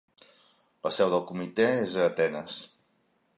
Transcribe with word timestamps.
La 0.87 0.91
seu 0.95 1.11
del 1.15 1.21
Comitè 1.33 1.67
és 1.83 1.99
a 2.01 2.09
Atenes. 2.13 2.57